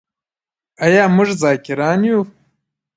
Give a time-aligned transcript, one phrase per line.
[0.85, 2.19] آیا موږ ذاکران یو؟